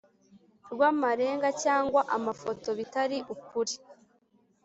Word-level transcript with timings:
Rw 0.71 0.81
amarenga 0.91 1.49
cyangwa 1.63 2.01
amafoto 2.17 2.67
bitari 2.79 3.17
ukuri 3.33 3.73